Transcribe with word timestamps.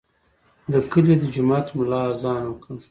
د 0.71 0.73
کلي 0.91 1.15
د 1.21 1.23
جومات 1.33 1.67
ملا 1.77 2.01
اذان 2.11 2.43
وکړ. 2.47 2.75